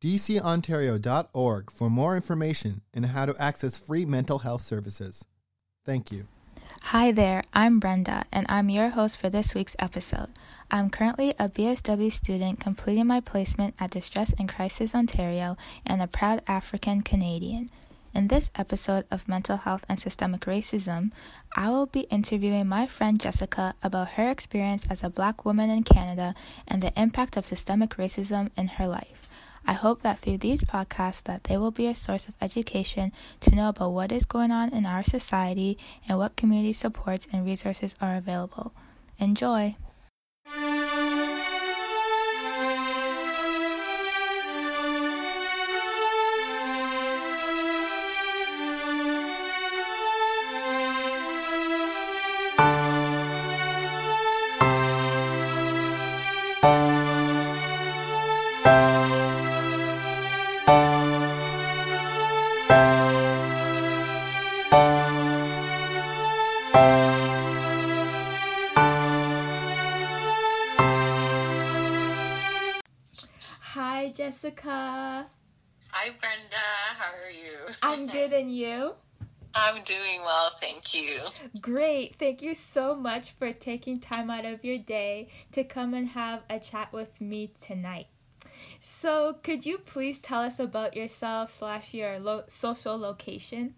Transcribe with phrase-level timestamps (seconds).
[0.00, 5.24] dcontario.org, for more information and how to access free mental health services.
[5.84, 6.26] Thank you.
[6.84, 10.28] Hi there, I'm Brenda, and I'm your host for this week's episode.
[10.70, 16.06] I'm currently a BSW student completing my placement at Distress and Crisis Ontario and a
[16.06, 17.68] proud African Canadian.
[18.14, 21.10] In this episode of Mental Health and Systemic Racism,
[21.54, 25.82] I will be interviewing my friend Jessica about her experience as a black woman in
[25.82, 26.34] Canada
[26.66, 29.28] and the impact of systemic racism in her life.
[29.68, 33.54] I hope that through these podcasts that they will be a source of education to
[33.54, 35.76] know about what is going on in our society
[36.08, 38.72] and what community supports and resources are available.
[39.18, 39.76] Enjoy.
[79.60, 81.20] I'm doing well, thank you.
[81.60, 82.16] Great.
[82.18, 86.42] Thank you so much for taking time out of your day to come and have
[86.48, 88.06] a chat with me tonight.
[88.80, 93.74] So, could you please tell us about yourself slash your lo- social location?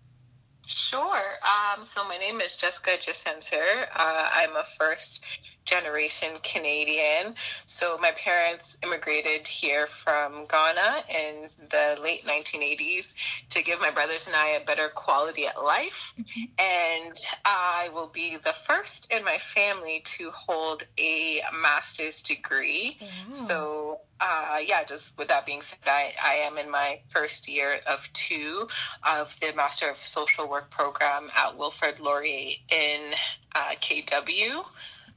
[0.67, 1.23] Sure.
[1.43, 3.87] Um, so my name is Jessica Jacenter.
[3.97, 5.25] Uh, I'm a first
[5.71, 7.35] generation Canadian.
[7.67, 13.15] So my parents immigrated here from Ghana in the late 1980s
[13.51, 16.15] to give my brothers and I a better quality at life.
[16.59, 22.99] And I will be the first in my family to hold a master's degree.
[23.01, 23.33] Wow.
[23.33, 27.81] So uh, yeah, just with that being said, I, I am in my first year
[27.87, 28.69] of two
[29.09, 33.13] of the Master of Social Work program at Wilfrid Laurier in
[33.55, 34.65] uh, KW.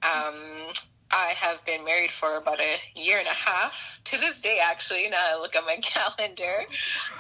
[0.04, 0.74] Um,
[1.14, 3.74] I have been married for about a year and a half
[4.06, 5.08] to this day, actually.
[5.10, 6.66] Now I look at my calendar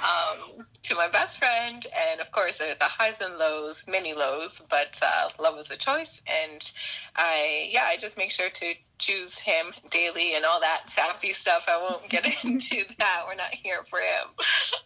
[0.02, 4.60] um, to my best friend, and of course, there's the highs and lows, many lows,
[4.68, 6.24] but uh, love is a choice.
[6.26, 6.72] And
[7.16, 11.66] I, yeah, I just make sure to choose him daily and all that sappy stuff.
[11.68, 13.24] I won't get into that.
[13.28, 14.30] We're not here for him.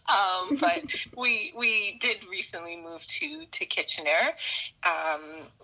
[0.08, 0.84] Um, but
[1.18, 4.32] we we did recently move to to Kitchener.
[4.82, 5.20] Um,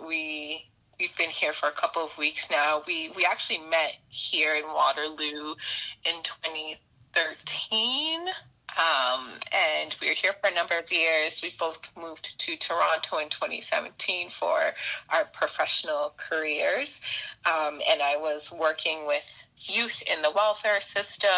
[0.07, 0.67] we
[0.99, 2.83] we've been here for a couple of weeks now.
[2.87, 5.55] We we actually met here in Waterloo
[6.05, 8.29] in 2013.
[8.77, 11.41] Um, and we were here for a number of years.
[11.43, 14.59] We both moved to Toronto in 2017 for
[15.11, 17.01] our professional careers.
[17.47, 19.23] Um, and I was working with
[19.67, 21.31] youth in the welfare system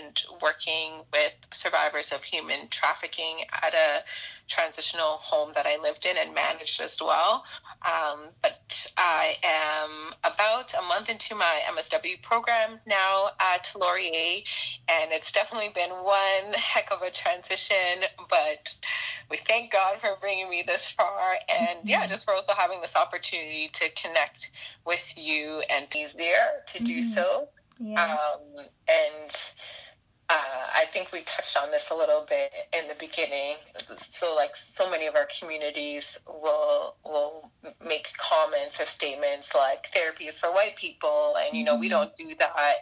[0.00, 4.04] and working with survivors of human trafficking at a
[4.48, 7.44] transitional home that I lived in and managed as well.
[7.82, 8.61] Um, but
[9.22, 14.42] I am about a month into my MSW program now at Laurier,
[14.88, 18.02] and it's definitely been one heck of a transition.
[18.28, 18.74] But
[19.30, 22.96] we thank God for bringing me this far, and yeah, just for also having this
[22.96, 24.50] opportunity to connect
[24.84, 27.14] with you and easier to do Mhm.
[27.14, 27.48] so.
[27.78, 28.02] Yeah.
[28.04, 29.36] Um, and
[30.32, 33.56] uh, I think we touched on this a little bit in the beginning.
[34.10, 37.52] So, like, so many of our communities will will
[37.86, 41.90] make comments or statements like "therapy is for white people," and you know we Mhm.
[41.90, 42.76] don't do that.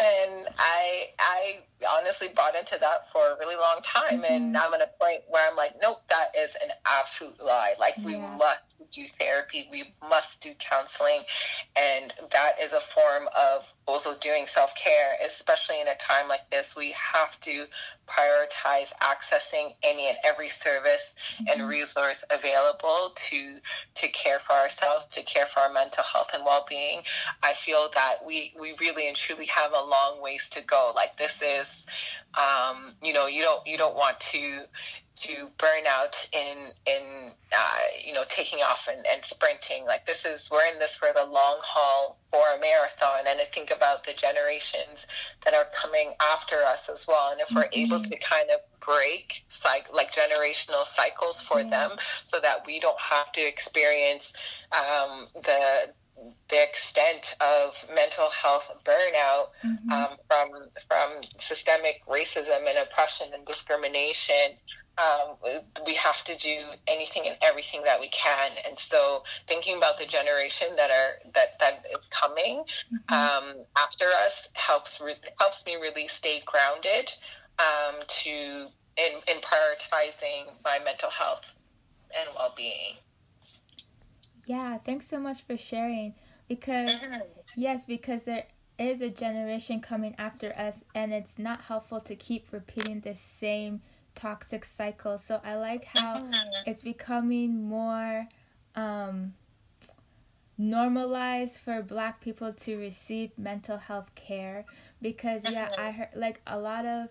[0.00, 1.58] And I I
[1.98, 4.56] honestly bought into that for a really long time, and Mhm.
[4.56, 7.74] I'm at a point where I'm like, nope, that is an absolute lie.
[7.78, 8.60] Like, we must
[8.92, 11.22] do therapy, we must do counseling,
[11.76, 16.48] and that is a form of also doing self care, especially in a time like
[16.50, 16.74] this.
[16.76, 17.66] We have to
[18.08, 21.12] prioritize accessing any and every service
[21.48, 21.68] and Mhm.
[21.68, 23.60] resource available to
[23.94, 27.02] to care for ourselves, to care for our mental health and well being.
[27.42, 30.92] I feel that we we really and truly have a long ways to go.
[30.94, 31.86] Like this is,
[32.36, 34.62] um, you know, you don't you don't want to
[35.22, 39.84] to burn out in in uh, you know taking off and, and sprinting.
[39.86, 43.44] Like this is we're in this for the long haul or a marathon, and I
[43.44, 45.06] think about the generations
[45.44, 47.30] that are coming after us as well.
[47.30, 47.92] And if we're mm-hmm.
[47.94, 51.68] able to kind of break like like generational cycles for yeah.
[51.68, 51.90] them,
[52.24, 54.32] so that we don't have to experience
[54.72, 55.92] um, the
[56.48, 59.92] the extent of mental health burnout mm-hmm.
[59.92, 60.48] um, from
[60.88, 64.58] from systemic racism and oppression and discrimination.
[64.98, 65.36] Um,
[65.86, 70.04] we have to do anything and everything that we can, and so thinking about the
[70.04, 73.14] generation that are that that is coming mm-hmm.
[73.14, 77.10] um, after us helps re- helps me really stay grounded
[77.58, 81.46] um, to in in prioritizing my mental health
[82.18, 82.96] and well being.
[84.46, 86.14] Yeah, thanks so much for sharing.
[86.48, 86.90] Because,
[87.54, 88.46] yes, because there
[88.78, 93.82] is a generation coming after us, and it's not helpful to keep repeating the same
[94.14, 95.18] toxic cycle.
[95.18, 96.24] So I like how
[96.66, 98.28] it's becoming more
[98.74, 99.34] um,
[100.58, 104.64] normalized for Black people to receive mental health care.
[105.00, 107.08] Because, yeah, I heard like a lot of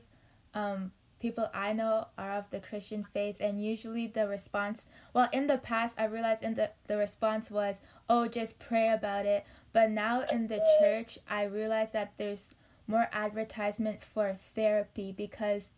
[0.53, 5.47] um, people I know are of the Christian faith, and usually the response, well, in
[5.47, 7.79] the past, I realized in the the response was,
[8.09, 12.55] "Oh, just pray about it." But now in the church, I realize that there's
[12.87, 15.71] more advertisement for therapy because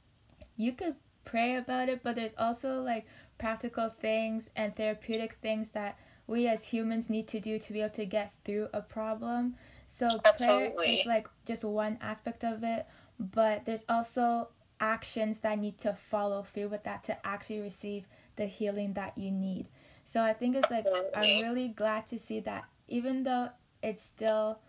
[0.55, 0.95] you could
[1.25, 3.05] pray about it, but there's also like
[3.37, 5.97] practical things and therapeutic things that
[6.27, 9.55] we as humans need to do to be able to get through a problem.
[9.87, 10.73] So Absolutely.
[10.73, 12.87] prayer is like just one aspect of it,
[13.19, 14.49] but there's also
[14.79, 18.05] actions that need to follow through with that to actually receive
[18.35, 19.67] the healing that you need.
[20.05, 20.85] So I think it's like
[21.15, 23.49] I'm really glad to see that even though
[23.81, 24.59] it's still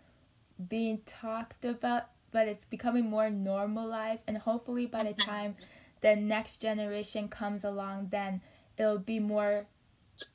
[0.69, 5.29] being talked about, but it's becoming more normalized and hopefully by the mm-hmm.
[5.29, 5.55] time
[6.01, 8.41] the next generation comes along then
[8.77, 9.65] it'll be more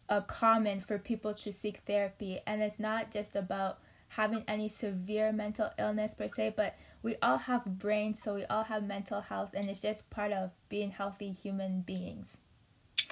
[0.09, 3.79] uh, common for people to seek therapy and it's not just about
[4.11, 8.65] having any severe mental illness per se but we all have brains, so we all
[8.65, 12.37] have mental health, and it's just part of being healthy human beings.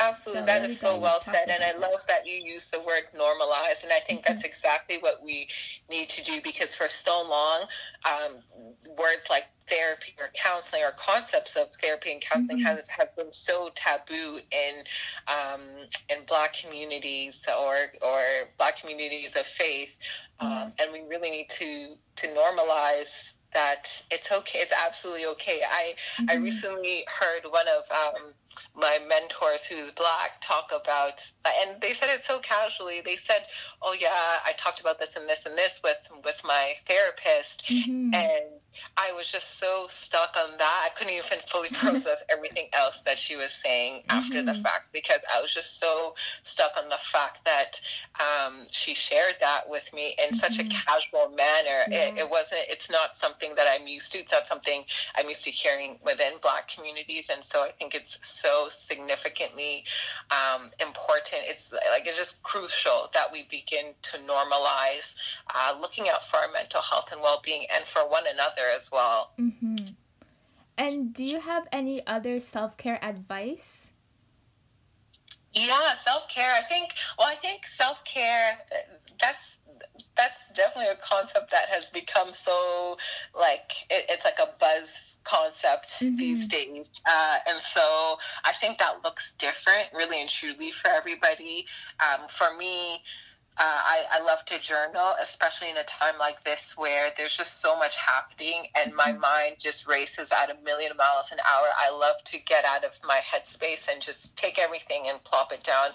[0.00, 3.04] Absolutely, so that is so well said, and I love that you use the word
[3.16, 4.32] normalize, and I think mm-hmm.
[4.32, 5.48] that's exactly what we
[5.90, 7.66] need to do because for so long,
[8.06, 8.36] um,
[8.96, 12.66] words like therapy or counseling or concepts of therapy and counseling mm-hmm.
[12.66, 14.84] have, have been so taboo in
[15.26, 15.60] um,
[16.08, 18.20] in Black communities or or
[18.56, 19.90] Black communities of faith,
[20.40, 20.68] um, mm-hmm.
[20.78, 24.58] and we really need to to normalize that it's okay.
[24.58, 25.62] It's absolutely okay.
[25.68, 26.30] I mm-hmm.
[26.30, 28.32] I recently heard one of um,
[28.74, 33.00] my mentors who's black talk about, and they said it so casually.
[33.00, 33.46] They said,
[33.82, 38.14] "Oh yeah, I talked about this and this and this with with my therapist," mm-hmm.
[38.14, 38.44] and
[38.96, 40.82] I was just so stuck on that.
[40.84, 44.18] I couldn't even fully process everything else that she was saying mm-hmm.
[44.18, 44.62] after the mm-hmm.
[44.62, 47.80] fact because I was just so stuck on the fact that
[48.18, 50.34] um, she shared that with me in mm-hmm.
[50.34, 50.78] such a mm-hmm.
[50.86, 51.84] casual manner.
[51.90, 52.08] Yeah.
[52.08, 52.62] It, it, wasn't.
[52.68, 54.18] It's not something that I'm used to.
[54.18, 54.84] It's not something
[55.16, 59.84] I'm used to hearing within Black communities, and so I think it's so significantly
[60.30, 61.42] um, important.
[61.44, 65.14] It's like it's just crucial that we begin to normalize
[65.54, 69.32] uh, looking out for our mental health and well-being, and for one another as well.
[69.38, 69.92] Mm-hmm.
[70.76, 73.88] And do you have any other self care advice?
[75.52, 76.54] Yeah, self care.
[76.54, 76.90] I think.
[77.18, 78.58] Well, I think self care.
[79.20, 79.58] That's
[80.16, 82.96] that's definitely a concept that has become so
[83.38, 86.16] like it, it's like a buzz concept mm-hmm.
[86.16, 86.90] these days.
[87.06, 91.66] Uh, and so I think that looks different, really and truly, for everybody.
[92.00, 93.02] Um, for me,
[93.60, 97.60] uh, I, I love to journal, especially in a time like this where there's just
[97.60, 99.20] so much happening and my mm-hmm.
[99.20, 101.66] mind just races at a million miles an hour.
[101.76, 105.64] I love to get out of my headspace and just take everything and plop it
[105.64, 105.90] down,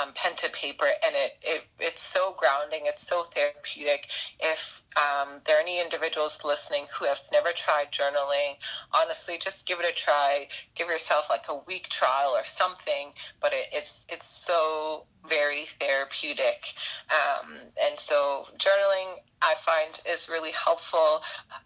[0.00, 2.82] um, pen to paper, and it, it it's so grounding.
[2.84, 4.08] It's so therapeutic.
[4.40, 8.56] If um, there are any individuals listening who have never tried journaling,
[8.92, 10.48] honestly, just give it a try.
[10.74, 13.12] Give yourself like a week trial or something.
[13.40, 16.74] But it, it's it's so very therapeutic,
[17.10, 21.22] um, and so journaling I find is really helpful.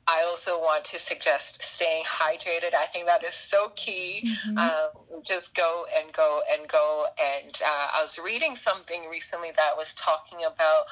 [0.07, 2.75] I also want to suggest staying hydrated.
[2.75, 4.25] I think that is so key.
[4.25, 4.59] Mm-hmm.
[4.59, 7.07] Um, just go and go and go.
[7.19, 10.85] And uh, I was reading something recently that was talking about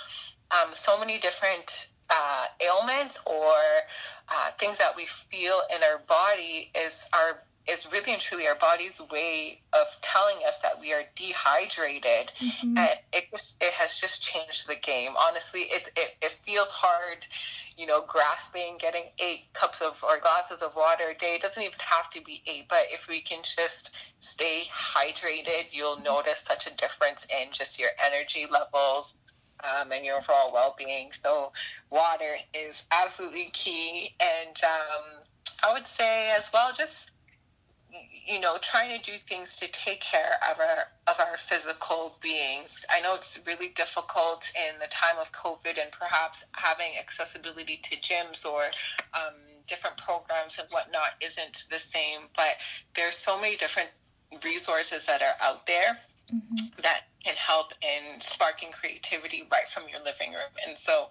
[0.51, 3.55] um, so many different uh, ailments or
[4.29, 8.55] uh, things that we feel in our body is our is really and truly our
[8.55, 12.33] body's way of telling us that we are dehydrated.
[12.41, 12.79] Mm-hmm.
[12.79, 15.13] and it just it has just changed the game.
[15.21, 17.27] Honestly it, it it feels hard
[17.77, 21.37] you know grasping getting eight cups of or glasses of water a day.
[21.37, 25.97] It doesn't even have to be eight but if we can just stay hydrated you'll
[25.97, 26.05] mm-hmm.
[26.05, 29.17] notice such a difference in just your energy levels
[29.63, 31.11] um, and your overall well-being.
[31.23, 31.53] So
[31.91, 34.15] water is absolutely key.
[34.19, 35.25] And um,
[35.63, 37.11] i would say as well just
[38.27, 42.85] you know, trying to do things to take care of our of our physical beings.
[42.91, 47.97] I know it's really difficult in the time of COVID, and perhaps having accessibility to
[47.97, 48.65] gyms or
[49.15, 49.35] um,
[49.69, 52.23] different programs and whatnot isn't the same.
[52.37, 52.57] But
[52.95, 53.91] there's so many different
[54.45, 55.99] resources that are out there
[56.33, 56.67] mm-hmm.
[56.83, 60.53] that can help in sparking creativity right from your living room.
[60.67, 61.09] And so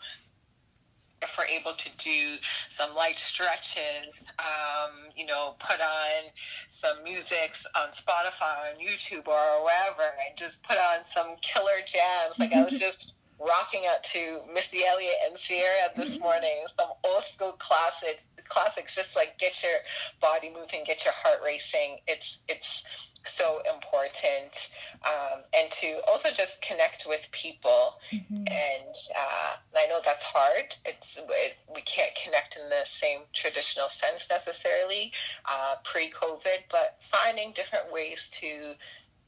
[1.22, 2.38] if we're able to do
[2.70, 6.30] some light stretches, um, you know, put on
[6.70, 12.40] some music on Spotify, on YouTube, or wherever, and just put on some killer jams.
[12.40, 16.24] Like I was just rocking out to Missy Elliott and Ciara this mm-hmm.
[16.24, 18.96] morning, some old school classics, classics.
[18.96, 19.80] Just like get your
[20.22, 22.00] body moving, get your heart racing.
[22.08, 22.84] It's it's
[23.26, 24.70] so important
[25.06, 28.36] um, and to also just connect with people mm-hmm.
[28.36, 33.90] and uh, i know that's hard it's it, we can't connect in the same traditional
[33.90, 35.12] sense necessarily
[35.46, 38.74] uh, pre-covid but finding different ways to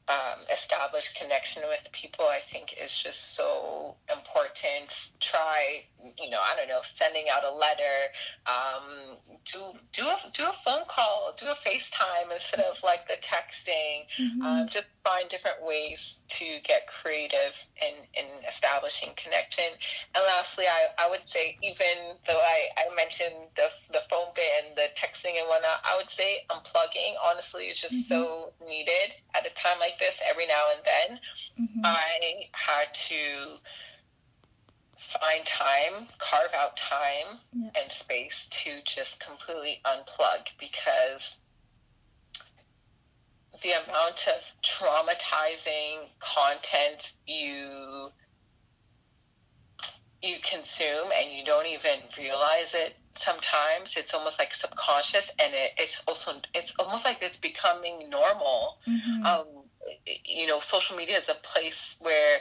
[0.07, 4.93] um, establish connection with people, I think is just so important.
[5.19, 5.83] Try,
[6.19, 7.97] you know, I don't know, sending out a letter,
[8.45, 9.59] um, do
[9.93, 14.05] do a do a phone call, do a FaceTime instead of like the texting.
[14.19, 14.41] Mm-hmm.
[14.41, 19.65] Um, just find different ways to get creative in, in establishing connection.
[20.15, 24.45] And lastly, I, I would say, even though I, I mentioned the, the phone bit
[24.61, 28.13] and the texting and whatnot, I would say unplugging, honestly, is just mm-hmm.
[28.13, 31.19] so needed at a time like this every now and then.
[31.59, 31.81] Mm-hmm.
[31.85, 33.57] I had to
[35.19, 37.69] find time, carve out time yeah.
[37.81, 41.37] and space to just completely unplug because
[43.63, 48.09] the amount of traumatizing content you
[50.23, 55.71] you consume and you don't even realize it sometimes it's almost like subconscious and it,
[55.77, 59.25] it's also it's almost like it's becoming normal mm-hmm.
[59.25, 59.45] um,
[60.25, 62.39] you know social media is a place where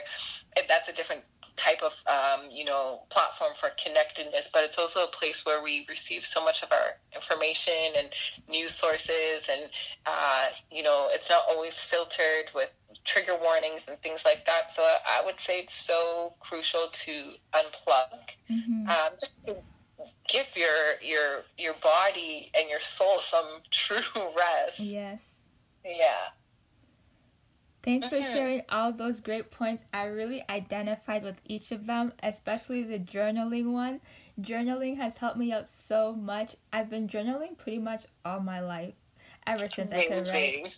[0.67, 1.23] that's a different
[1.55, 5.85] type of um, you know platform for connectedness, but it's also a place where we
[5.89, 8.09] receive so much of our information and
[8.49, 9.69] news sources, and
[10.05, 12.69] uh, you know it's not always filtered with
[13.05, 14.73] trigger warnings and things like that.
[14.73, 18.19] So I would say it's so crucial to unplug,
[18.49, 18.87] mm-hmm.
[18.87, 19.55] um, just to
[20.27, 24.79] give your your your body and your soul some true rest.
[24.79, 25.19] Yes.
[25.83, 26.29] Yeah.
[27.83, 29.83] Thanks for sharing all those great points.
[29.93, 34.01] I really identified with each of them, especially the journaling one.
[34.39, 36.55] Journaling has helped me out so much.
[36.71, 38.93] I've been journaling pretty much all my life,
[39.45, 39.91] ever since.
[39.91, 40.77] I could write.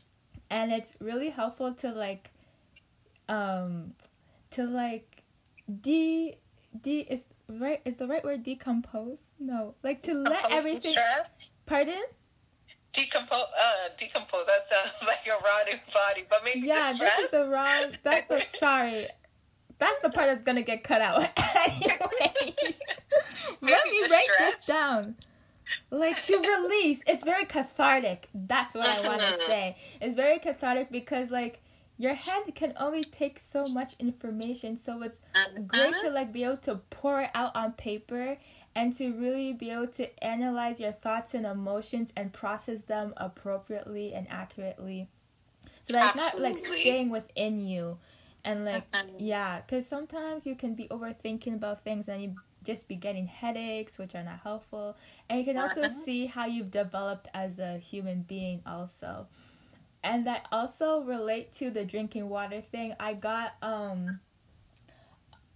[0.50, 2.32] And it's really helpful to like,
[3.30, 3.94] um,
[4.52, 5.24] to like,
[5.82, 6.38] de,
[6.82, 9.30] de is right is the right word decompose?
[9.40, 10.96] No, like to let everything.
[11.66, 12.04] Pardon?
[12.94, 13.48] Decompose.
[13.60, 14.46] Uh, decompose.
[14.46, 17.94] That sounds like a rotting body, but maybe yeah, this is the wrong.
[18.04, 19.08] That's the sorry.
[19.80, 21.18] That's the part that's gonna get cut out.
[21.68, 22.76] Anyways,
[23.62, 25.16] let me write this down.
[25.90, 28.30] Like to release, it's very cathartic.
[28.34, 29.78] That's what I want to say.
[30.00, 31.62] It's very cathartic because like
[31.98, 35.18] your head can only take so much information, so it's
[35.68, 38.38] great to like be able to pour it out on paper
[38.76, 44.14] and to really be able to analyze your thoughts and emotions and process them appropriately
[44.14, 45.08] and accurately.
[45.84, 46.52] So that Absolutely.
[46.52, 47.98] it's not like staying within you
[48.46, 48.84] and like
[49.18, 53.98] yeah because sometimes you can be overthinking about things and you just be getting headaches
[53.98, 54.96] which are not helpful.
[55.30, 56.04] And you can also uh-huh.
[56.04, 59.28] see how you've developed as a human being also.
[60.04, 62.96] And that also relate to the drinking water thing.
[63.00, 64.20] I got um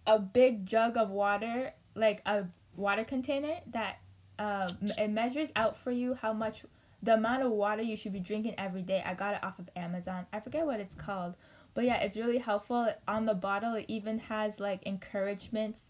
[0.05, 2.45] a big jug of water like a
[2.77, 3.97] water container that
[4.39, 6.65] uh, it measures out for you how much
[7.03, 9.03] the amount of water you should be drinking every day.
[9.05, 10.25] I got it off of Amazon.
[10.31, 11.35] I forget what it's called,
[11.73, 12.93] but yeah, it's really helpful.
[13.07, 15.81] On the bottle, it even has like encouragements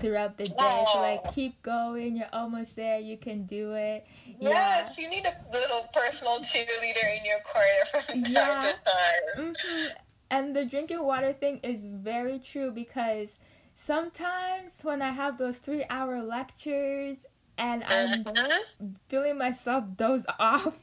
[0.00, 0.84] throughout the day.
[0.92, 4.06] So like keep going, you're almost there, you can do it.
[4.38, 5.04] Yes, yeah.
[5.04, 8.72] you need a little personal cheerleader in your corner from time yeah.
[8.72, 9.54] to time.
[9.54, 9.86] Mm-hmm.
[10.30, 13.36] And the drinking water thing is very true because
[13.84, 17.16] sometimes when I have those three hour lectures
[17.58, 18.60] and I'm uh-huh.
[19.08, 20.78] feeling myself doze off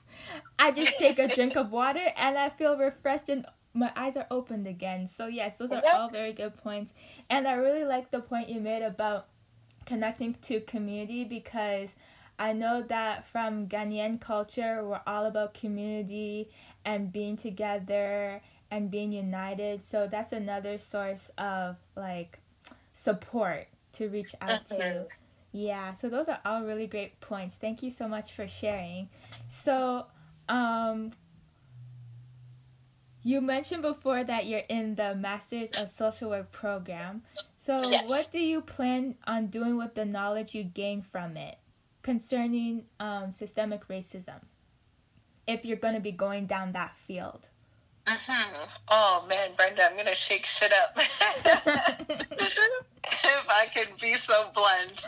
[0.57, 4.27] I just take a drink of water and I feel refreshed and my eyes are
[4.29, 5.07] opened again.
[5.07, 6.91] So yes, those are all very good points.
[7.29, 9.27] And I really like the point you made about
[9.85, 11.89] connecting to community because
[12.37, 16.49] I know that from Ghanaian culture, we're all about community
[16.83, 18.41] and being together
[18.71, 19.85] and being united.
[19.85, 22.39] So that's another source of like
[22.99, 25.07] support to reach out to.
[25.51, 27.55] Yeah, so those are all really great points.
[27.55, 29.09] Thank you so much for sharing.
[29.47, 30.05] So,
[30.47, 31.11] um,
[33.23, 37.23] you mentioned before that you're in the Masters of Social Work program.
[37.63, 38.07] So, yes.
[38.07, 41.57] what do you plan on doing with the knowledge you gain from it
[42.03, 44.41] concerning um, systemic racism?
[45.47, 47.49] If you're going to be going down that field.
[48.05, 48.69] Mm-hmm.
[48.87, 50.97] Oh man, Brenda, I'm gonna shake shit up.
[54.41, 55.08] if I can be so blunt,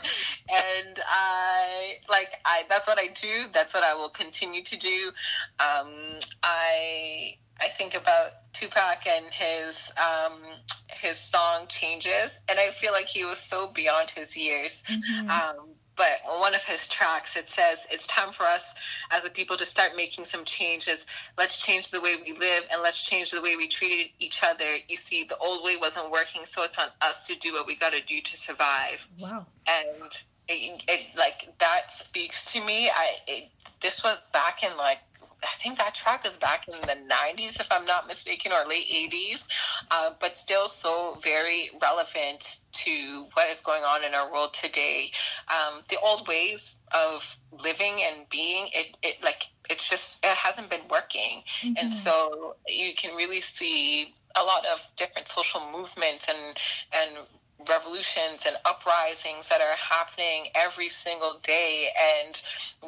[0.50, 3.48] and I like I that's what I do.
[3.54, 5.12] That's what I will continue to do.
[5.60, 10.42] Um, I I think about Tupac and his um,
[10.90, 14.84] his song changes, and I feel like he was so beyond his years.
[14.90, 15.30] Mm-hmm.
[15.30, 18.74] Um, but on one of his tracks, it says, It's time for us
[19.12, 21.06] as a people to start making some changes.
[21.38, 24.78] Let's change the way we live and let's change the way we treat each other.
[24.88, 27.76] You see, the old way wasn't working, so it's on us to do what we
[27.76, 29.08] got to do to survive.
[29.20, 29.46] Wow.
[29.68, 30.12] And
[30.48, 32.90] it, it, like, that speaks to me.
[32.90, 33.50] I, it,
[33.82, 35.00] this was back in like
[35.44, 38.88] I think that track is back in the 90s, if I'm not mistaken, or late
[38.88, 39.44] 80s,
[39.90, 45.12] uh, but still so very relevant to what is going on in our world today.
[45.50, 50.70] Um, the old ways of living and being, it, it like, it's just, it hasn't
[50.70, 51.44] been working.
[51.62, 51.74] Mm-hmm.
[51.78, 56.58] And so you can really see a lot of different social movements and,
[56.94, 57.28] and
[57.70, 61.90] revolutions and uprisings that are happening every single day.
[62.24, 62.42] And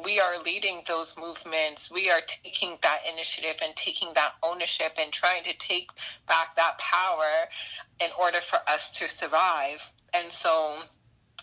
[0.04, 1.90] we are leading those movements.
[1.90, 5.90] We are taking that initiative and taking that ownership and trying to take
[6.26, 7.48] back that power
[8.00, 9.82] in order for us to survive.
[10.12, 10.78] And so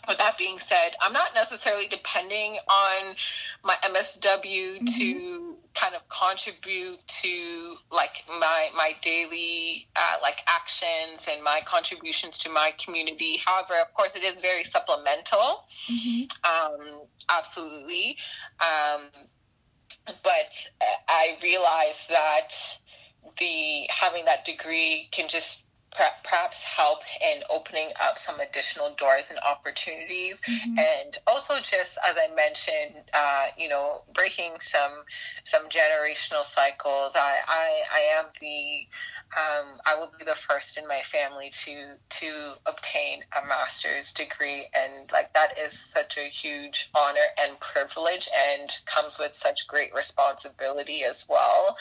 [0.07, 3.15] with that being said, I'm not necessarily depending on
[3.63, 4.85] my MSW mm-hmm.
[4.85, 12.37] to kind of contribute to like my my daily uh, like actions and my contributions
[12.39, 13.39] to my community.
[13.45, 15.65] However, of course, it is very supplemental.
[15.89, 16.23] Mm-hmm.
[16.43, 18.17] Um, absolutely,
[18.59, 19.09] um,
[20.23, 20.51] but
[21.07, 22.49] I realize that
[23.39, 29.39] the having that degree can just perhaps help in opening up some additional doors and
[29.39, 30.79] opportunities mm-hmm.
[30.79, 35.03] and also just as i mentioned uh, you know breaking some
[35.43, 38.87] some generational cycles i i, I am the
[39.37, 44.67] um, I will be the first in my family to to obtain a master's degree,
[44.73, 49.93] and like that is such a huge honor and privilege, and comes with such great
[49.93, 51.77] responsibility as well.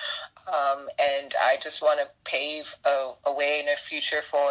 [0.46, 4.50] Um, and I just want to pave a, a way in a future for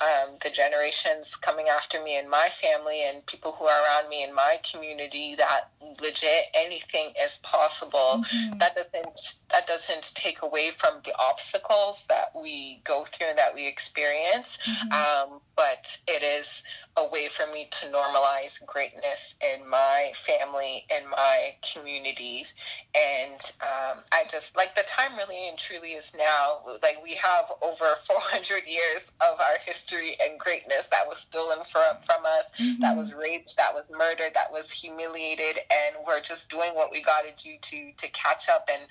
[0.00, 4.24] um, the generations coming after me and my family and people who are around me
[4.24, 8.24] in my community that legit anything is possible.
[8.24, 8.58] Mm-hmm.
[8.58, 13.54] That doesn't that doesn't take away from the obstacles that we go through and that
[13.54, 14.92] we experience, mm-hmm.
[15.32, 16.62] um, but it is
[16.96, 22.54] a way for me to normalize greatness in my family and my communities.
[22.94, 26.60] And um, I just like the time really and truly is now.
[26.82, 31.96] Like we have over 400 years of our history and greatness that was stolen from,
[32.06, 32.80] from us, mm-hmm.
[32.80, 37.02] that was raped, that was murdered, that was humiliated, and we're just doing what we
[37.02, 38.82] got to do to to catch up and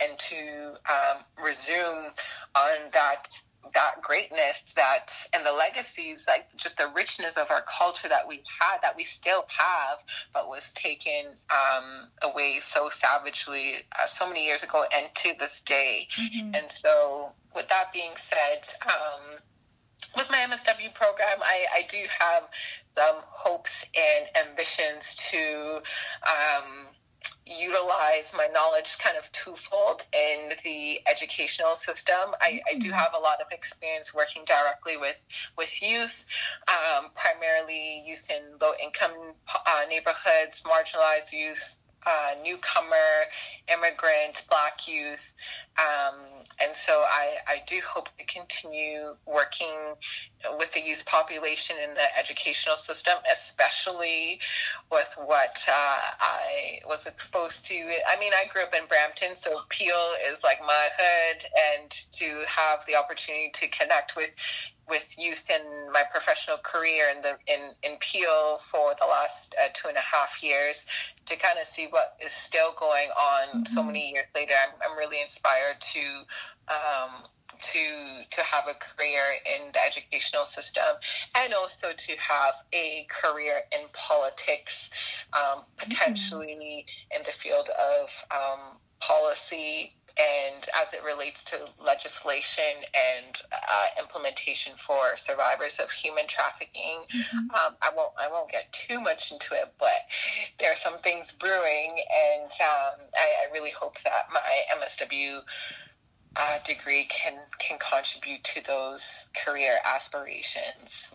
[0.00, 2.10] and to um, resume
[2.54, 3.28] on that
[3.74, 8.42] that greatness that and the legacies like just the richness of our culture that we
[8.60, 9.98] had that we still have
[10.32, 15.60] but was taken um, away so savagely uh, so many years ago and to this
[15.62, 16.54] day mm-hmm.
[16.54, 19.38] and so with that being said um,
[20.16, 22.44] with my MSW program, I, I do have
[22.94, 25.82] some hopes and ambitions to
[26.26, 26.88] um,
[27.46, 32.34] utilize my knowledge kind of twofold in the educational system.
[32.40, 32.98] I, I do mm-hmm.
[32.98, 35.22] have a lot of experience working directly with
[35.56, 36.26] with youth,
[36.68, 39.12] um, primarily youth in low income
[39.66, 43.26] uh, neighborhoods, marginalized youth, uh, newcomer,
[43.72, 45.32] immigrant, black youth.
[45.78, 46.14] Um,
[46.62, 49.94] and so I, I do hope to continue working
[50.58, 54.40] with the youth population in the educational system, especially
[54.90, 57.74] with what uh, I was exposed to.
[57.74, 62.44] I mean, I grew up in Brampton, so Peel is like my hood, and to
[62.46, 64.30] have the opportunity to connect with
[64.88, 69.68] with youth in my professional career in the in in Peel for the last uh,
[69.74, 70.86] two and a half years
[71.26, 73.74] to kind of see what is still going on mm-hmm.
[73.74, 74.54] so many years later.
[74.54, 76.00] I'm, I'm really inspired to
[76.68, 77.24] um,
[77.60, 80.96] to to have a career in the educational system
[81.36, 84.90] and also to have a career in politics,
[85.32, 85.62] um, mm-hmm.
[85.78, 87.16] potentially mm-hmm.
[87.16, 92.64] in the field of um, policy and as it relates to legislation
[92.94, 97.04] and uh, implementation for survivors of human trafficking.
[97.14, 97.38] Mm-hmm.
[97.50, 100.08] Um, I won't I won't get too much into it, but
[100.58, 104.40] there are some things brewing, and um, I, I, really hope that my
[104.80, 105.40] MSW.
[106.38, 111.08] Uh, degree can can contribute to those career aspirations.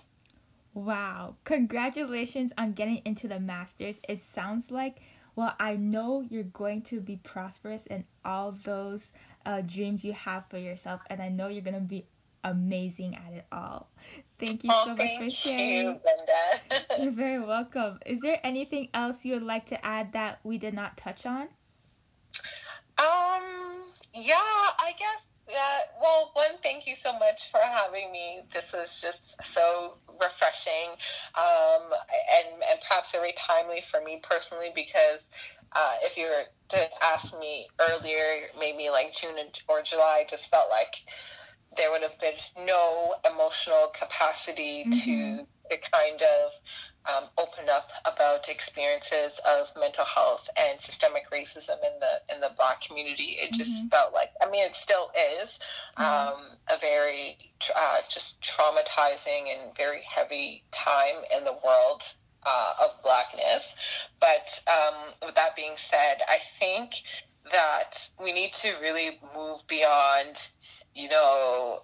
[0.73, 1.35] Wow!
[1.43, 3.99] Congratulations on getting into the masters.
[4.07, 5.01] It sounds like
[5.35, 9.11] well, I know you're going to be prosperous in all those
[9.45, 12.05] uh, dreams you have for yourself, and I know you're going to be
[12.43, 13.89] amazing at it all.
[14.39, 15.85] Thank you oh, so much for sharing.
[15.85, 15.99] You,
[17.01, 17.99] you're very welcome.
[18.05, 21.47] Is there anything else you would like to add that we did not touch on?
[22.97, 23.60] Um,
[24.13, 28.41] yeah, I guess yeah, well, one, thank you so much for having me.
[28.53, 30.91] This was just so refreshing
[31.35, 35.19] um, and, and perhaps very timely for me personally because
[35.73, 39.35] uh, if you were to ask me earlier, maybe like June
[39.67, 40.95] or July, just felt like
[41.75, 44.99] there would have been no emotional capacity mm-hmm.
[44.99, 46.51] to, to kind of
[47.05, 52.51] um, open up about experiences of mental health and systemic racism in the in the
[52.57, 53.37] Black community.
[53.39, 53.87] It just mm-hmm.
[53.87, 55.11] felt like, I mean, it still
[55.41, 55.59] is
[55.97, 56.03] mm-hmm.
[56.03, 57.37] um, a very
[57.75, 62.03] uh, just traumatizing and very heavy time in the world
[62.45, 63.75] uh, of Blackness.
[64.19, 66.91] But um, with that being said, I think
[67.51, 70.39] that we need to really move beyond,
[70.93, 71.81] you know,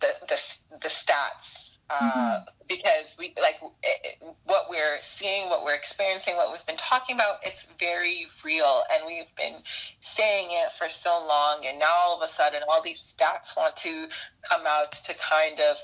[0.00, 0.40] the the,
[0.80, 1.59] the stats
[1.90, 2.44] mm-hmm.
[2.68, 7.38] because we like it, what we're seeing, what we're experiencing, what we've been talking about.
[7.42, 9.56] It's very real, and we've been
[10.00, 13.76] saying it for so long, and now all of a sudden, all these stats want
[13.76, 14.08] to
[14.48, 15.76] come out to kind of,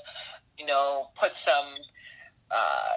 [0.57, 1.75] you know, put some.
[2.49, 2.93] Uh,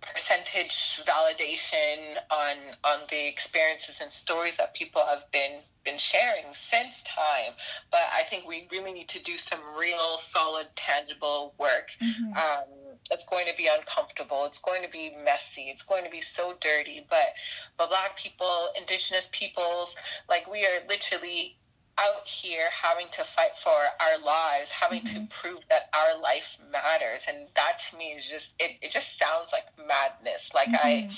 [0.00, 7.02] percentage validation on on the experiences and stories that people have been been sharing since
[7.02, 7.52] time.
[7.90, 11.90] But I think we really need to do some real, solid, tangible work.
[12.02, 12.32] Mm-hmm.
[12.32, 14.44] Um, it's going to be uncomfortable.
[14.44, 15.70] It's going to be messy.
[15.70, 17.06] It's going to be so dirty.
[17.08, 17.34] But
[17.76, 19.94] but Black people, Indigenous peoples,
[20.28, 21.56] like we are literally
[22.00, 25.24] out here having to fight for our lives, having mm-hmm.
[25.24, 28.72] to prove that our life matters, and that to me is just it.
[28.82, 30.50] It just sounds like madness.
[30.54, 31.10] Like mm-hmm.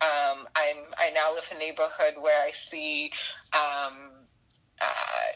[0.00, 3.10] I, um, I'm I now live in a neighborhood where I see.
[3.52, 4.10] Um,
[4.78, 4.86] uh,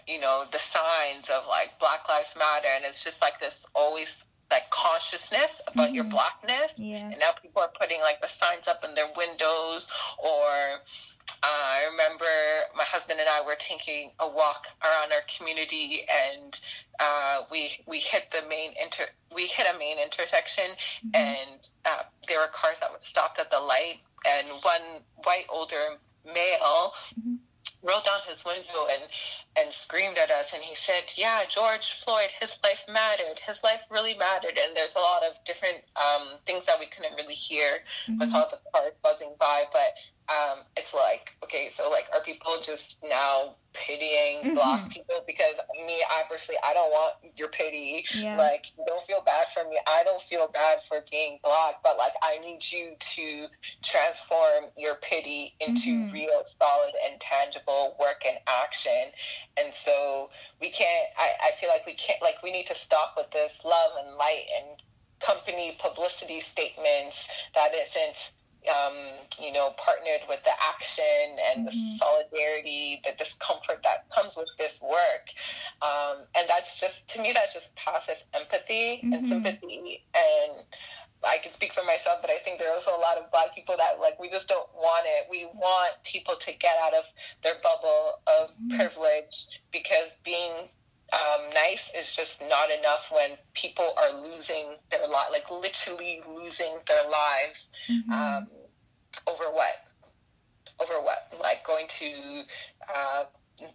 [0.07, 4.23] you know the signs of like Black Lives Matter, and it's just like this always
[4.51, 5.95] like consciousness about mm-hmm.
[5.95, 7.09] your blackness, yeah.
[7.11, 9.89] and now people are putting like the signs up in their windows
[10.23, 10.81] or
[11.43, 12.25] uh, I remember
[12.77, 16.61] my husband and I were taking a walk around our community, and
[16.99, 20.65] uh, we we hit the main inter we hit a main intersection,
[21.07, 21.11] mm-hmm.
[21.15, 26.93] and uh, there were cars that stopped at the light, and one white older male.
[27.19, 27.37] Mm-hmm
[27.83, 29.03] rolled down his window and
[29.57, 33.81] and screamed at us and he said yeah george floyd his life mattered his life
[33.91, 37.79] really mattered and there's a lot of different um, things that we couldn't really hear
[38.07, 38.19] mm-hmm.
[38.19, 39.93] with all the cars buzzing by but
[40.31, 44.55] um, it's like, okay, so like, are people just now pitying mm-hmm.
[44.55, 45.23] black people?
[45.27, 48.05] Because me, I personally, I don't want your pity.
[48.15, 48.37] Yeah.
[48.37, 49.79] Like, don't feel bad for me.
[49.87, 53.47] I don't feel bad for being black, but like, I need you to
[53.83, 56.13] transform your pity into mm-hmm.
[56.13, 59.11] real, solid, and tangible work and action.
[59.57, 63.15] And so we can't, I, I feel like we can't, like, we need to stop
[63.17, 64.81] with this love and light and
[65.21, 68.31] company publicity statements that isn't
[68.69, 68.95] um,
[69.41, 71.97] you know, partnered with the action and the mm-hmm.
[71.97, 75.31] solidarity, the discomfort that comes with this work.
[75.83, 79.13] Um, and that's just, to me, that's just passive empathy mm-hmm.
[79.13, 80.05] and sympathy.
[80.15, 80.65] And
[81.25, 83.55] I can speak for myself, but I think there are also a lot of black
[83.55, 85.27] people that, like, we just don't want it.
[85.31, 87.05] We want people to get out of
[87.43, 88.77] their bubble of mm-hmm.
[88.77, 90.69] privilege because being
[91.13, 96.77] um, nice is just not enough when people are losing their life, like literally losing
[96.87, 98.13] their lives mm-hmm.
[98.13, 98.47] um,
[99.27, 99.75] over what?
[100.81, 101.33] Over what?
[101.41, 102.43] Like going to,
[102.95, 103.25] uh,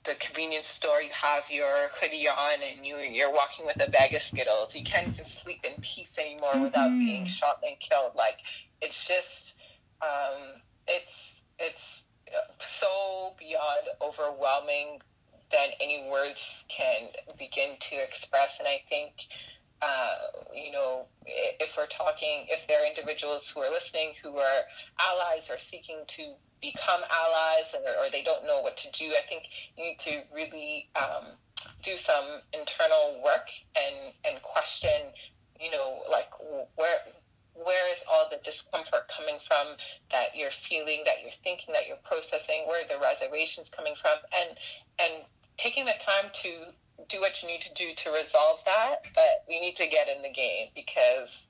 [0.03, 4.15] the convenience store, you have your hoodie on, and you you're walking with a bag
[4.15, 4.75] of Skittles.
[4.75, 6.63] You can't even sleep in peace anymore mm-hmm.
[6.63, 8.13] without being shot and killed.
[8.15, 8.37] Like
[8.81, 9.53] it's just,
[10.01, 12.01] um, it's it's
[12.59, 15.01] so beyond overwhelming
[15.51, 18.57] than any words can begin to express.
[18.59, 19.13] And I think,
[19.81, 20.15] uh,
[20.53, 24.61] you know, if we're talking, if there are individuals who are listening who are
[24.99, 29.21] allies or seeking to become allies or, or they don't know what to do, I
[29.27, 29.43] think
[29.77, 31.37] you need to really um,
[31.83, 35.13] do some internal work and, and question,
[35.59, 36.29] you know, like
[36.75, 36.97] where
[37.55, 39.75] where is all the discomfort coming from
[40.11, 42.65] that you're feeling, that you're thinking, that you're processing?
[42.67, 44.17] Where are the reservations coming from?
[44.35, 44.57] And
[44.99, 45.23] and
[45.57, 46.73] taking the time to
[47.07, 49.01] do what you need to do to resolve that.
[49.13, 51.47] But we need to get in the game because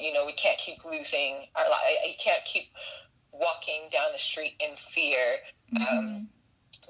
[0.00, 2.00] you know we can't keep losing our life.
[2.06, 2.68] You can't keep
[3.32, 5.36] walking down the street in fear.
[5.74, 5.98] Mm-hmm.
[5.98, 6.28] Um,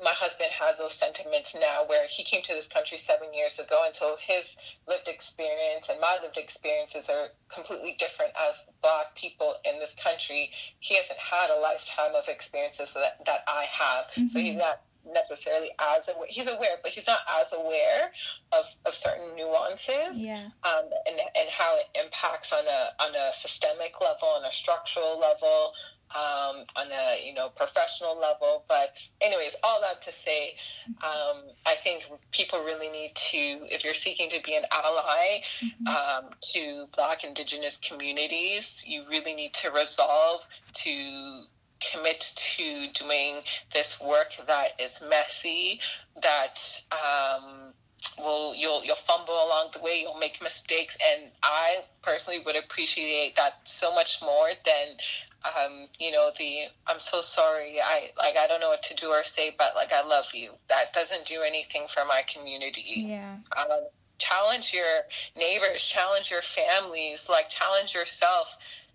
[0.02, 3.83] my husband has those sentiments now where he came to this country seven years ago
[3.87, 4.44] and so his
[4.88, 10.50] lived experience and my lived experiences are completely different as black people in this country
[10.80, 14.28] he hasn't had a lifetime of experiences that, that i have mm-hmm.
[14.28, 14.80] so he's not
[15.12, 18.11] necessarily as aware he's aware but he's not as aware
[18.52, 20.48] of, of certain nuances yeah.
[20.64, 25.18] um, and, and how it impacts on a on a systemic level on a structural
[25.18, 25.72] level
[26.11, 28.64] um, on a you know professional level.
[28.69, 30.55] But anyways, all that to say,
[31.03, 33.37] um, I think people really need to,
[33.73, 35.87] if you're seeking to be an ally mm-hmm.
[35.87, 40.47] um, to Black Indigenous communities, you really need to resolve
[40.85, 41.45] to
[41.93, 43.40] commit to doing
[43.73, 45.81] this work that is messy,
[46.23, 46.59] that
[46.93, 47.73] um,
[48.19, 53.37] will you'll you'll fumble along the way, you'll make mistakes, and I personally would appreciate
[53.37, 54.97] that so much more than
[55.44, 59.09] um, you know, the I'm so sorry, I like I don't know what to do
[59.09, 60.52] or say, but like I love you.
[60.68, 63.07] That doesn't do anything for my community.
[63.09, 63.37] Yeah.
[63.57, 63.87] Um,
[64.18, 65.02] challenge your
[65.37, 68.48] neighbors, challenge your families, like challenge yourself.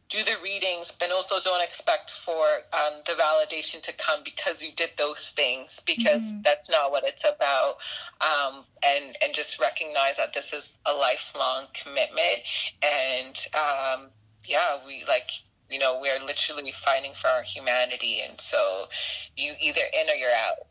[0.10, 4.72] Do the readings, but also don't expect for um, the validation to come because you
[4.76, 6.42] did those things, because mm-hmm.
[6.44, 7.76] that's not what it's about.
[8.20, 12.42] Um, and and just recognize that this is a lifelong commitment.
[12.82, 14.08] And um,
[14.46, 15.30] yeah, we like
[15.70, 18.22] you know, we're literally fighting for our humanity.
[18.28, 18.88] And so
[19.36, 20.68] you either in or you're out.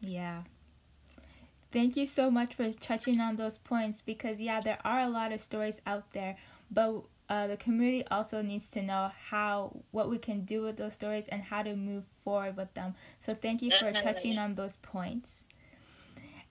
[0.00, 0.42] Yeah.
[1.72, 5.32] Thank you so much for touching on those points because, yeah, there are a lot
[5.32, 6.36] of stories out there,
[6.70, 10.94] but uh, the community also needs to know how, what we can do with those
[10.94, 12.96] stories and how to move forward with them.
[13.20, 14.02] So, thank you for mm-hmm.
[14.02, 15.28] touching on those points.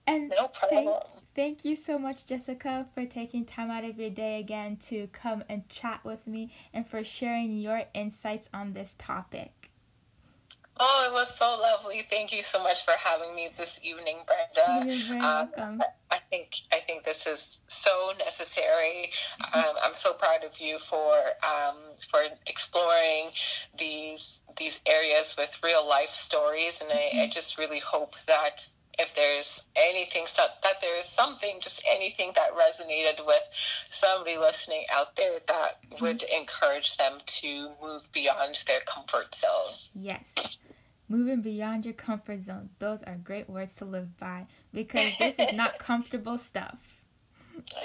[0.06, 0.84] And no problem.
[0.84, 5.06] Thank, Thank you so much, Jessica, for taking time out of your day again to
[5.06, 9.70] come and chat with me and for sharing your insights on this topic.
[10.78, 12.06] Oh, it was so lovely.
[12.10, 14.86] Thank you so much for having me this evening, Brenda.
[14.86, 15.82] You're very um, welcome.
[16.10, 19.10] I think I think this is so necessary.
[19.54, 21.76] Um, I'm so proud of you for um,
[22.10, 23.30] for exploring
[23.78, 27.30] these these areas with real life stories, and I, I mm-hmm.
[27.30, 28.68] just really hope that
[29.00, 33.42] if there's anything that there is something just anything that resonated with
[33.90, 36.04] somebody listening out there that mm-hmm.
[36.04, 40.58] would encourage them to move beyond their comfort zone yes
[41.08, 45.52] moving beyond your comfort zone those are great words to live by because this is
[45.52, 46.96] not comfortable stuff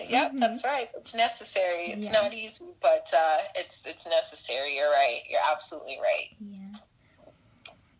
[0.07, 0.39] Yep, mm-hmm.
[0.39, 0.89] that's right.
[0.95, 1.91] It's necessary.
[1.91, 2.11] It's yeah.
[2.11, 4.77] not easy, but uh, it's it's necessary.
[4.77, 5.21] You're right.
[5.29, 6.29] You're absolutely right.
[6.39, 6.79] Yeah.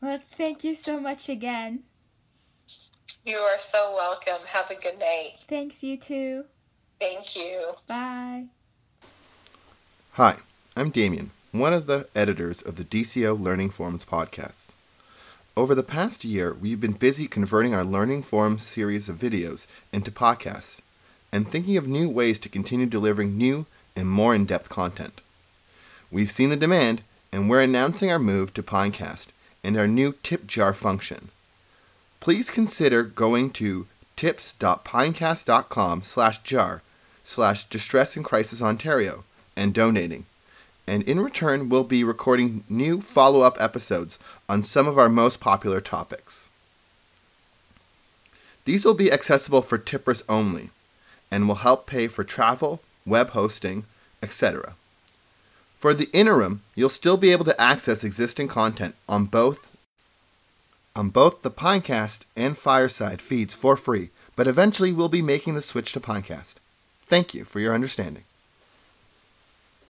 [0.02, 1.84] Well, thank you so much again.
[3.28, 4.46] You are so welcome.
[4.50, 5.38] Have a good night.
[5.50, 6.46] Thanks, you too.
[7.00, 7.72] Thank you.
[7.88, 8.46] Bye.
[10.12, 10.36] Hi,
[10.78, 14.68] I'm Damien, one of the editors of the DCO Learning Forums podcast.
[15.58, 20.12] Over the past year, we've been busy converting our Learning Forums series of videos into
[20.12, 20.82] podcasts
[21.32, 25.20] and thinking of new ways to continue delivering new and more in depth content.
[26.12, 29.30] We've seen the demand, and we're announcing our move to Pinecast
[29.64, 31.32] and our new tip jar function
[32.26, 33.86] please consider going to
[34.16, 36.82] tips.pinecast.com slash jar
[37.24, 39.24] slash distress and crisis Ontario
[39.56, 40.26] and donating.
[40.88, 44.18] And in return, we'll be recording new follow up episodes
[44.50, 46.50] on some of our most popular topics.
[48.64, 50.72] These will be accessible for tippers only
[51.30, 53.84] and will help pay for travel, web hosting,
[54.24, 54.74] etc.
[55.78, 59.75] For the interim, you'll still be able to access existing content on both
[60.96, 65.62] on both the Pinecast and Fireside feeds for free, but eventually we'll be making the
[65.62, 66.56] switch to Pinecast.
[67.08, 68.24] Thank you for your understanding.